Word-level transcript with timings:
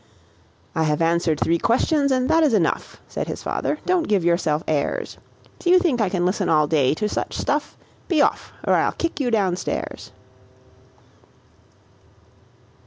"I 0.73 0.85
have 0.85 0.99
answered 0.99 1.39
three 1.39 1.59
questions, 1.59 2.11
and 2.11 2.27
that 2.27 2.41
is 2.41 2.55
enough," 2.55 2.99
Said 3.07 3.27
his 3.27 3.43
father. 3.43 3.77
"Don't 3.85 4.07
give 4.07 4.25
yourself 4.25 4.63
airs! 4.67 5.19
Do 5.59 5.69
you 5.69 5.77
think 5.77 6.01
I 6.01 6.09
can 6.09 6.25
listen 6.25 6.49
all 6.49 6.65
day 6.65 6.95
to 6.95 7.07
such 7.07 7.37
stuff? 7.37 7.77
Be 8.07 8.19
off, 8.19 8.51
or 8.67 8.73
I'll 8.73 8.93
kick 8.93 9.19
you 9.19 9.29
down 9.29 9.55
stairs. 9.57 10.11